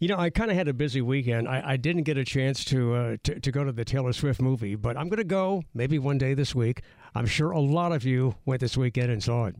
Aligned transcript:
You 0.00 0.08
know, 0.08 0.16
I 0.16 0.30
kind 0.30 0.50
of 0.50 0.56
had 0.56 0.66
a 0.66 0.72
busy 0.72 1.02
weekend. 1.02 1.46
I, 1.46 1.62
I 1.72 1.76
didn't 1.76 2.04
get 2.04 2.16
a 2.16 2.24
chance 2.24 2.64
to, 2.64 2.94
uh, 2.94 3.16
to 3.24 3.38
to 3.38 3.52
go 3.52 3.64
to 3.64 3.70
the 3.70 3.84
Taylor 3.84 4.14
Swift 4.14 4.40
movie, 4.40 4.74
but 4.74 4.96
I'm 4.96 5.10
going 5.10 5.18
to 5.18 5.24
go 5.24 5.62
maybe 5.74 5.98
one 5.98 6.16
day 6.16 6.32
this 6.32 6.54
week. 6.54 6.80
I'm 7.14 7.26
sure 7.26 7.50
a 7.50 7.60
lot 7.60 7.92
of 7.92 8.02
you 8.02 8.34
went 8.46 8.62
this 8.62 8.78
weekend 8.78 9.10
and 9.10 9.22
saw 9.22 9.44
it. 9.44 9.56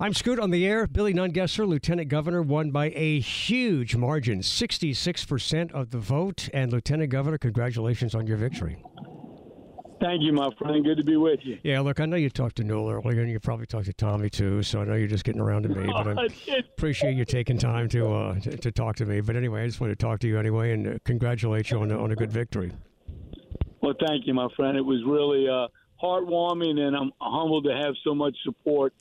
I'm 0.00 0.14
Scoot 0.14 0.40
on 0.40 0.50
the 0.50 0.66
air. 0.66 0.86
Billy 0.86 1.12
Nungesser, 1.12 1.68
Lieutenant 1.68 2.08
Governor, 2.08 2.40
won 2.40 2.70
by 2.70 2.90
a 2.94 3.20
huge 3.20 3.96
margin, 3.96 4.40
66% 4.40 5.72
of 5.72 5.90
the 5.90 5.98
vote. 5.98 6.48
And 6.54 6.72
Lieutenant 6.72 7.10
Governor, 7.10 7.36
congratulations 7.36 8.14
on 8.14 8.26
your 8.26 8.38
victory. 8.38 8.82
Thank 10.00 10.22
you, 10.22 10.32
my 10.32 10.50
friend. 10.58 10.84
Good 10.84 10.98
to 10.98 11.04
be 11.04 11.16
with 11.16 11.40
you. 11.42 11.58
Yeah, 11.62 11.80
look, 11.80 12.00
I 12.00 12.06
know 12.06 12.16
you 12.16 12.28
talked 12.28 12.56
to 12.56 12.64
Newell 12.64 12.90
earlier, 12.90 13.22
and 13.22 13.30
you 13.30 13.40
probably 13.40 13.66
talked 13.66 13.86
to 13.86 13.94
Tommy 13.94 14.28
too. 14.28 14.62
So 14.62 14.82
I 14.82 14.84
know 14.84 14.94
you're 14.94 15.08
just 15.08 15.24
getting 15.24 15.40
around 15.40 15.62
to 15.62 15.68
me, 15.70 15.86
but 16.04 16.18
I 16.18 16.28
appreciate 16.58 17.14
you 17.16 17.24
taking 17.24 17.56
time 17.56 17.88
to, 17.90 18.12
uh, 18.12 18.40
to 18.40 18.56
to 18.58 18.72
talk 18.72 18.96
to 18.96 19.06
me. 19.06 19.20
But 19.22 19.36
anyway, 19.36 19.62
I 19.62 19.66
just 19.66 19.80
want 19.80 19.92
to 19.92 19.96
talk 19.96 20.20
to 20.20 20.28
you 20.28 20.38
anyway, 20.38 20.72
and 20.72 20.86
uh, 20.86 20.98
congratulate 21.04 21.70
you 21.70 21.80
on 21.80 21.90
a, 21.90 21.98
on 21.98 22.12
a 22.12 22.16
good 22.16 22.30
victory. 22.30 22.72
Well, 23.80 23.94
thank 24.06 24.26
you, 24.26 24.34
my 24.34 24.48
friend. 24.56 24.76
It 24.76 24.84
was 24.84 25.02
really 25.06 25.48
uh, 25.48 25.68
heartwarming, 26.02 26.78
and 26.78 26.94
I'm 26.94 27.12
humbled 27.20 27.64
to 27.64 27.74
have 27.74 27.94
so 28.04 28.14
much 28.14 28.36
support 28.44 28.92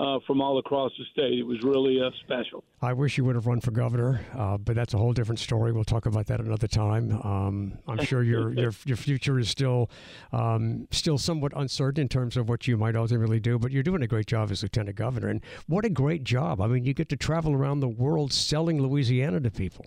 uh, 0.00 0.18
from 0.26 0.40
all 0.40 0.58
across 0.58 0.90
the 0.98 1.04
state. 1.12 1.38
It 1.38 1.46
was 1.46 1.62
really 1.62 2.00
uh, 2.00 2.10
special. 2.20 2.64
I 2.80 2.94
wish 2.94 3.18
you 3.18 3.24
would 3.24 3.34
have 3.34 3.46
run 3.46 3.60
for 3.60 3.70
governor, 3.70 4.24
uh, 4.36 4.56
but 4.56 4.74
that's 4.74 4.94
a 4.94 4.98
whole 4.98 5.12
different 5.12 5.38
story. 5.38 5.72
We'll 5.72 5.84
talk 5.84 6.06
about 6.06 6.26
that 6.28 6.40
another 6.40 6.66
time. 6.66 7.12
Um, 7.22 7.78
I'm 7.86 8.02
sure 8.04 8.22
your 8.22 8.52
your 8.54 8.72
your 8.86 8.96
future 8.96 9.38
is 9.38 9.50
still 9.50 9.90
um, 10.32 10.88
still 10.90 11.18
somewhat 11.18 11.52
uncertain 11.54 12.02
in 12.02 12.08
terms 12.08 12.38
of 12.38 12.48
what 12.48 12.66
you 12.66 12.78
might 12.78 12.96
ultimately 12.96 13.40
do, 13.40 13.58
but 13.58 13.72
you're 13.72 13.82
doing 13.82 14.02
a 14.02 14.06
great 14.06 14.26
job 14.26 14.50
as 14.50 14.62
lieutenant 14.62 14.96
governor, 14.96 15.28
and 15.28 15.42
what 15.66 15.84
a 15.84 15.90
great 15.90 16.24
job! 16.24 16.62
I 16.62 16.66
mean, 16.66 16.84
you 16.86 16.94
get 16.94 17.10
to 17.10 17.16
travel 17.16 17.52
around 17.52 17.80
the 17.80 17.88
world 17.88 18.32
selling 18.32 18.82
Louisiana 18.82 19.40
to 19.40 19.50
people. 19.50 19.84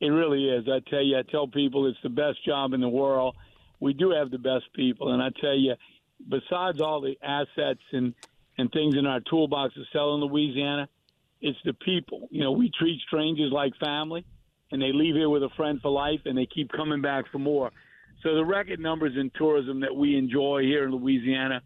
It 0.00 0.08
really 0.08 0.48
is. 0.48 0.66
I 0.66 0.80
tell 0.90 1.02
you, 1.02 1.16
I 1.16 1.22
tell 1.30 1.46
people 1.46 1.86
it's 1.86 1.98
the 2.02 2.08
best 2.08 2.44
job 2.44 2.72
in 2.72 2.80
the 2.80 2.88
world. 2.88 3.36
We 3.78 3.92
do 3.92 4.10
have 4.10 4.32
the 4.32 4.38
best 4.38 4.64
people, 4.74 5.12
and 5.12 5.22
I 5.22 5.28
tell 5.40 5.56
you, 5.56 5.74
besides 6.28 6.80
all 6.80 7.00
the 7.00 7.16
assets 7.22 7.80
and 7.92 8.14
and 8.60 8.70
things 8.70 8.94
in 8.96 9.06
our 9.06 9.20
toolbox 9.20 9.74
to 9.74 9.82
sell 9.92 10.14
in 10.14 10.20
Louisiana, 10.20 10.88
it's 11.40 11.58
the 11.64 11.72
people. 11.72 12.28
You 12.30 12.44
know, 12.44 12.52
we 12.52 12.70
treat 12.78 13.00
strangers 13.06 13.50
like 13.52 13.72
family, 13.80 14.24
and 14.70 14.80
they 14.80 14.92
leave 14.92 15.14
here 15.14 15.30
with 15.30 15.42
a 15.42 15.48
friend 15.56 15.80
for 15.80 15.90
life, 15.90 16.20
and 16.26 16.36
they 16.36 16.46
keep 16.46 16.70
coming 16.70 17.00
back 17.00 17.24
for 17.32 17.38
more. 17.38 17.70
So 18.22 18.34
the 18.34 18.44
record 18.44 18.78
numbers 18.78 19.12
in 19.16 19.30
tourism 19.30 19.80
that 19.80 19.96
we 19.96 20.16
enjoy 20.16 20.62
here 20.62 20.84
in 20.84 20.90
Louisiana 20.90 21.62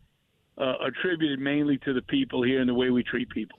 uh, 0.57 0.75
attributed 0.87 1.41
mainly 1.41 1.79
to 1.79 1.93
the 1.93 2.03
people 2.03 2.45
here 2.45 2.61
and 2.61 2.69
the 2.69 2.75
way 2.75 2.91
we 2.91 3.03
treat 3.03 3.29
people. 3.29 3.59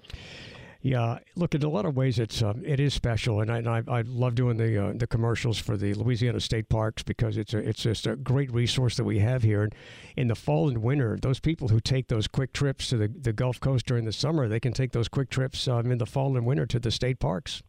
Yeah, 0.85 1.17
look, 1.35 1.55
in 1.55 1.63
a 1.63 1.67
lot 1.67 1.85
of 1.85 1.95
ways, 1.95 2.19
it's 2.19 2.43
um, 2.43 2.61
it 2.63 2.79
is 2.79 2.93
special, 2.93 3.41
and 3.41 3.49
I, 3.49 3.57
and 3.57 3.67
I, 3.67 3.81
I 3.87 4.01
love 4.01 4.35
doing 4.35 4.57
the 4.57 4.89
uh, 4.89 4.93
the 4.95 5.07
commercials 5.07 5.57
for 5.57 5.77
the 5.77 5.95
Louisiana 5.95 6.39
State 6.39 6.69
Parks 6.69 7.01
because 7.01 7.37
it's 7.37 7.55
a 7.55 7.57
it's 7.57 7.81
just 7.81 8.05
a 8.05 8.15
great 8.15 8.53
resource 8.53 8.95
that 8.97 9.03
we 9.03 9.17
have 9.17 9.41
here. 9.41 9.63
And 9.63 9.73
in 10.15 10.27
the 10.27 10.35
fall 10.35 10.67
and 10.67 10.83
winter, 10.83 11.17
those 11.19 11.39
people 11.39 11.69
who 11.69 11.79
take 11.79 12.07
those 12.07 12.27
quick 12.27 12.53
trips 12.53 12.87
to 12.89 12.97
the, 12.97 13.07
the 13.07 13.33
Gulf 13.33 13.59
Coast 13.59 13.87
during 13.87 14.05
the 14.05 14.11
summer, 14.11 14.47
they 14.47 14.59
can 14.59 14.73
take 14.73 14.91
those 14.91 15.07
quick 15.07 15.31
trips 15.31 15.67
um, 15.67 15.91
in 15.91 15.97
the 15.97 16.05
fall 16.05 16.37
and 16.37 16.45
winter 16.45 16.67
to 16.67 16.79
the 16.79 16.91
state 16.91 17.19
parks. 17.19 17.63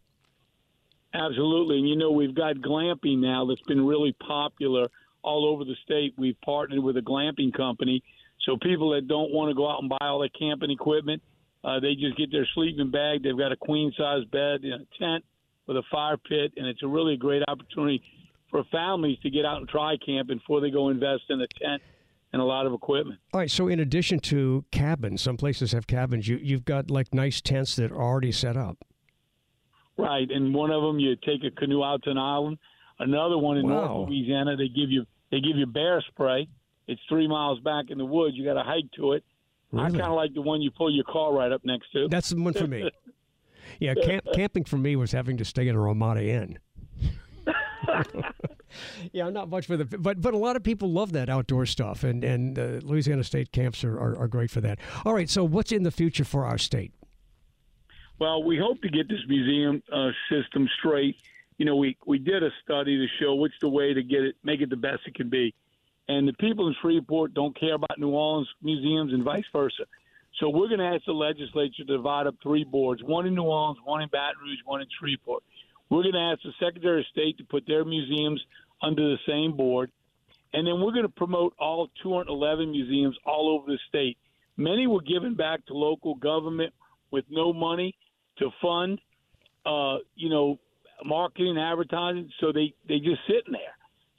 Absolutely, 1.15 1.79
and 1.79 1.89
you 1.89 1.97
know 1.97 2.11
we've 2.11 2.35
got 2.35 2.57
glamping 2.57 3.21
now 3.21 3.47
that's 3.47 3.63
been 3.63 3.87
really 3.87 4.15
popular 4.27 4.89
all 5.23 5.47
over 5.47 5.65
the 5.65 5.77
state. 5.85 6.13
We've 6.19 6.39
partnered 6.45 6.81
with 6.81 6.99
a 6.99 7.01
glamping 7.01 7.55
company, 7.55 8.03
so 8.45 8.59
people 8.59 8.91
that 8.91 9.09
don't 9.09 9.33
want 9.33 9.49
to 9.49 9.55
go 9.55 9.71
out 9.71 9.81
and 9.81 9.89
buy 9.89 9.97
all 10.03 10.19
their 10.19 10.29
camping 10.39 10.71
equipment 10.71 11.23
uh, 11.65 11.81
they 11.81 11.95
just 11.95 12.17
get 12.17 12.31
their 12.31 12.47
sleeping 12.55 12.91
bag. 12.91 13.23
They've 13.23 13.37
got 13.37 13.53
a 13.53 13.57
queen 13.57 13.93
size 13.99 14.25
bed 14.31 14.65
in 14.65 14.73
a 14.73 14.87
tent 14.99 15.25
with 15.67 15.77
a 15.77 15.83
fire 15.91 16.17
pit, 16.17 16.53
and 16.57 16.67
it's 16.67 16.83
a 16.83 16.87
really 16.89 17.17
great 17.17 17.43
opportunity 17.49 18.03
for 18.51 18.63
families 18.71 19.19
to 19.23 19.31
get 19.31 19.45
out 19.45 19.59
and 19.59 19.69
try 19.69 19.97
camping 20.05 20.39
before 20.39 20.61
they 20.61 20.71
go 20.71 20.89
invest 20.91 21.23
in 21.29 21.41
a 21.41 21.47
tent 21.61 21.83
and 22.33 22.41
a 22.41 22.45
lot 22.45 22.67
of 22.67 22.73
equipment. 22.73 23.19
All 23.33 23.41
right. 23.41 23.51
So 23.51 23.67
in 23.69 23.81
addition 23.81 24.21
to 24.21 24.65
cabins, 24.71 25.23
some 25.23 25.37
places 25.37 25.73
have 25.73 25.87
cabins. 25.87 26.29
You 26.29 26.37
you've 26.41 26.65
got 26.65 26.91
like 26.91 27.13
nice 27.13 27.41
tents 27.41 27.75
that 27.77 27.91
are 27.91 28.01
already 28.01 28.33
set 28.33 28.57
up. 28.57 28.85
Right, 29.99 30.31
and 30.31 30.55
one 30.55 30.71
of 30.71 30.83
them 30.83 30.99
you 30.99 31.17
take 31.17 31.43
a 31.43 31.51
canoe 31.51 31.83
out 31.83 32.03
to 32.03 32.11
an 32.11 32.19
island. 32.19 32.59
Another 32.99 33.39
one 33.39 33.57
in 33.57 33.67
Wow. 33.69 33.87
North 33.87 34.09
Louisiana, 34.11 34.57
they 34.57 34.69
give 34.69 34.91
you 34.91 35.05
they 35.31 35.41
give 35.41 35.57
you 35.57 35.67
bear 35.67 36.03
spray. 36.09 36.49
It's 36.87 37.01
three 37.09 37.27
miles 37.27 37.59
back 37.61 37.87
in 37.89 37.99
the 37.99 38.05
woods. 38.05 38.37
You 38.37 38.45
got 38.45 38.55
to 38.55 38.63
hike 38.63 38.91
to 38.97 39.13
it. 39.15 39.25
I 39.75 39.91
kind 39.91 40.01
of 40.01 40.13
like 40.13 40.35
the 40.35 40.43
one 40.43 40.63
you 40.63 40.71
pull 40.71 40.95
your 40.95 41.05
car 41.05 41.33
right 41.33 41.51
up 41.51 41.63
next 41.65 41.91
to. 41.93 42.09
That's 42.09 42.31
the 42.31 42.41
one 42.41 42.55
for 42.55 42.67
me. 42.67 42.91
Yeah, 43.81 43.95
camp, 43.95 44.25
camping 44.33 44.65
for 44.65 44.79
me 44.79 44.97
was 44.97 45.13
having 45.13 45.37
to 45.39 45.45
stay 45.45 45.69
in 45.69 45.75
a 45.75 45.81
Ramada 45.81 46.25
Inn. 46.25 46.59
yeah, 49.13 49.27
I'm 49.27 49.33
not 49.33 49.49
much 49.49 49.67
for 49.67 49.77
the, 49.77 49.85
but 49.85 50.21
but 50.21 50.35
a 50.35 50.37
lot 50.37 50.57
of 50.57 50.63
people 50.63 50.91
love 50.91 51.13
that 51.13 51.29
outdoor 51.29 51.67
stuff, 51.67 52.05
and 52.05 52.25
and 52.25 52.59
uh, 52.59 52.63
Louisiana 52.83 53.25
state 53.25 53.53
camps 53.53 53.85
are, 53.85 53.99
are, 53.99 54.19
are 54.19 54.29
great 54.29 54.51
for 54.51 54.61
that. 54.61 54.79
All 55.05 55.15
right, 55.15 55.29
so 55.29 55.45
what's 55.45 55.73
in 55.73 55.83
the 55.83 55.91
future 55.91 56.25
for 56.25 56.45
our 56.45 56.59
state? 56.59 56.93
Well, 58.19 58.43
we 58.43 58.57
hope 58.57 58.81
to 58.83 58.89
get 58.89 59.09
this 59.09 59.21
museum 59.29 59.83
uh, 59.93 60.11
system 60.31 60.69
straight. 60.79 61.17
You 61.59 61.67
know, 61.67 61.77
we 61.77 61.97
we 62.07 62.19
did 62.19 62.43
a 62.43 62.51
study 62.65 62.97
to 62.97 63.07
show 63.21 63.35
what's 63.35 63.59
the 63.61 63.69
way 63.69 63.95
to 63.95 64.03
get 64.03 64.23
it, 64.23 64.37
make 64.43 64.61
it 64.61 64.71
the 64.71 64.77
best 64.77 65.01
it 65.07 65.15
can 65.15 65.29
be. 65.29 65.55
And 66.09 66.29
the 66.29 66.33
people 66.35 66.69
in 66.69 66.75
Shreveport 66.81 67.35
don't 67.35 67.59
care 67.59 67.75
about 67.75 67.99
New 67.99 68.11
Orleans 68.11 68.49
museums 68.63 69.13
and 69.13 69.25
vice 69.25 69.45
versa. 69.53 69.85
So 70.41 70.51
we're 70.51 70.69
going 70.69 70.81
to 70.81 70.87
ask 70.87 71.05
the 71.07 71.13
legislature 71.13 71.85
to 71.85 71.97
divide 71.97 72.27
up 72.27 72.37
three 72.43 72.65
boards: 72.65 73.03
one 73.03 73.27
in 73.27 73.35
New 73.35 73.43
Orleans, 73.43 73.79
one 73.85 74.03
in 74.03 74.09
Baton 74.09 74.37
Rouge, 74.43 74.59
one 74.65 74.81
in 74.83 74.87
Shreveport. 74.99 75.43
We're 75.89 76.03
going 76.03 76.15
to 76.15 76.33
ask 76.33 76.43
the 76.43 76.53
Secretary 76.65 77.01
of 77.01 77.07
State 77.07 77.39
to 77.39 77.45
put 77.45 77.67
their 77.67 77.85
museums 77.85 78.43
under 78.83 79.03
the 79.03 79.19
same 79.27 79.57
board, 79.57 79.91
and 80.53 80.67
then 80.67 80.81
we're 80.81 80.93
going 80.93 81.03
to 81.03 81.09
promote 81.09 81.55
all 81.59 81.89
211 82.03 82.71
museums 82.71 83.17
all 83.25 83.57
over 83.57 83.71
the 83.71 83.79
state. 83.89 84.19
Many 84.57 84.87
were 84.87 85.01
given 85.01 85.35
back 85.35 85.65
to 85.67 85.75
local 85.75 86.15
government 86.15 86.73
with 87.11 87.25
no 87.31 87.53
money 87.53 87.95
to 88.39 88.51
fund, 88.61 89.01
uh, 89.65 89.97
you 90.15 90.29
know, 90.29 90.59
marketing, 91.05 91.57
advertising. 91.59 92.31
So 92.41 92.53
they 92.53 92.75
they 92.89 92.99
just 92.99 93.21
sitting 93.27 93.53
there. 93.53 93.76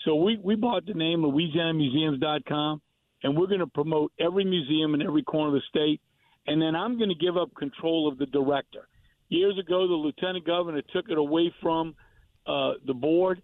So 0.07 0.15
we 0.15 0.39
we 0.41 0.55
bought 0.55 0.85
the 0.85 0.93
name 0.93 1.19
LouisianaMuseums.com, 1.19 2.81
and 3.23 3.37
we're 3.37 3.47
going 3.47 3.59
to 3.59 3.67
promote 3.67 4.13
every 4.17 4.45
museum 4.45 4.93
in 4.93 5.01
every 5.01 5.21
corner 5.21 5.53
of 5.53 5.61
the 5.61 5.67
state. 5.67 5.99
And 6.47 6.61
then 6.61 6.77
I'm 6.77 6.97
going 6.97 7.09
to 7.09 7.15
give 7.15 7.35
up 7.35 7.53
control 7.55 8.07
of 8.07 8.17
the 8.17 8.25
director. 8.27 8.87
Years 9.27 9.59
ago, 9.59 9.85
the 9.85 9.93
lieutenant 9.93 10.45
governor 10.45 10.81
took 10.93 11.09
it 11.09 11.17
away 11.17 11.53
from 11.61 11.93
uh, 12.45 12.75
the 12.85 12.93
board, 12.93 13.41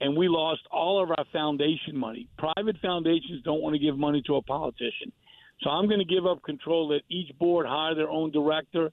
and 0.00 0.16
we 0.16 0.26
lost 0.26 0.62
all 0.70 1.02
of 1.02 1.10
our 1.10 1.26
foundation 1.34 1.94
money. 1.94 2.30
Private 2.38 2.76
foundations 2.80 3.42
don't 3.44 3.60
want 3.60 3.74
to 3.74 3.78
give 3.78 3.98
money 3.98 4.22
to 4.26 4.36
a 4.36 4.42
politician. 4.42 5.12
So 5.60 5.68
I'm 5.68 5.86
going 5.86 5.98
to 5.98 6.06
give 6.06 6.24
up 6.24 6.42
control. 6.44 6.88
Let 6.88 7.02
each 7.10 7.38
board 7.38 7.66
hire 7.68 7.94
their 7.94 8.08
own 8.08 8.30
director, 8.30 8.90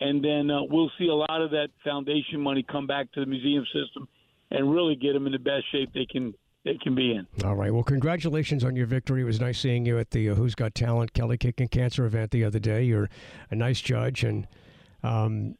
and 0.00 0.24
then 0.24 0.50
uh, 0.50 0.62
we'll 0.62 0.90
see 0.98 1.08
a 1.08 1.14
lot 1.14 1.42
of 1.42 1.50
that 1.50 1.68
foundation 1.84 2.40
money 2.40 2.64
come 2.66 2.86
back 2.86 3.12
to 3.12 3.20
the 3.20 3.26
museum 3.26 3.66
system, 3.66 4.08
and 4.50 4.72
really 4.72 4.94
get 4.94 5.12
them 5.12 5.26
in 5.26 5.32
the 5.32 5.38
best 5.38 5.64
shape 5.70 5.90
they 5.92 6.06
can 6.06 6.32
they 6.64 6.78
can 6.78 6.94
be 6.94 7.12
in. 7.12 7.26
All 7.44 7.54
right. 7.54 7.72
Well, 7.72 7.82
congratulations 7.82 8.64
on 8.64 8.74
your 8.74 8.86
victory. 8.86 9.20
It 9.20 9.24
was 9.24 9.40
nice 9.40 9.58
seeing 9.58 9.84
you 9.84 9.98
at 9.98 10.10
the 10.10 10.30
uh, 10.30 10.34
Who's 10.34 10.54
Got 10.54 10.74
Talent 10.74 11.12
Kelly 11.12 11.36
Kicking 11.36 11.68
Cancer 11.68 12.06
event 12.06 12.30
the 12.30 12.44
other 12.44 12.58
day. 12.58 12.82
You're 12.82 13.10
a 13.50 13.54
nice 13.54 13.80
judge, 13.80 14.24
and 14.24 14.46
um, 15.02 15.56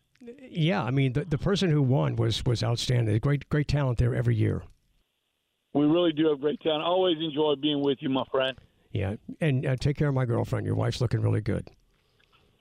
yeah, 0.48 0.82
I 0.82 0.90
mean 0.90 1.12
the 1.12 1.24
the 1.24 1.38
person 1.38 1.70
who 1.70 1.82
won 1.82 2.16
was 2.16 2.44
was 2.44 2.62
outstanding. 2.62 3.16
Great 3.18 3.48
great 3.48 3.68
talent 3.68 3.98
there 3.98 4.14
every 4.14 4.34
year. 4.34 4.62
We 5.74 5.86
really 5.86 6.12
do 6.12 6.28
have 6.28 6.40
great 6.40 6.60
talent. 6.60 6.84
Always 6.84 7.16
enjoy 7.20 7.56
being 7.60 7.82
with 7.82 7.98
you, 8.00 8.08
my 8.08 8.24
friend. 8.30 8.56
Yeah, 8.92 9.16
and 9.40 9.66
uh, 9.66 9.76
take 9.76 9.96
care 9.96 10.08
of 10.08 10.14
my 10.14 10.24
girlfriend. 10.24 10.64
Your 10.66 10.76
wife's 10.76 11.00
looking 11.00 11.20
really 11.20 11.40
good. 11.40 11.68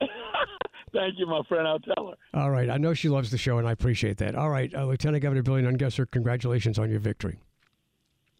Thank 0.92 1.14
you, 1.18 1.26
my 1.26 1.42
friend. 1.48 1.66
I'll 1.66 1.78
tell 1.78 2.08
her. 2.10 2.38
All 2.40 2.50
right, 2.50 2.68
I 2.68 2.76
know 2.76 2.92
she 2.92 3.08
loves 3.08 3.30
the 3.30 3.38
show, 3.38 3.58
and 3.58 3.66
I 3.68 3.72
appreciate 3.72 4.18
that. 4.18 4.34
All 4.34 4.50
right, 4.50 4.72
uh, 4.74 4.84
Lieutenant 4.84 5.22
Governor 5.22 5.42
Billy 5.42 5.62
Nungesser, 5.62 6.10
congratulations 6.10 6.78
on 6.78 6.90
your 6.90 7.00
victory. 7.00 7.38